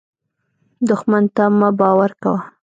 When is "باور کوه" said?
1.79-2.41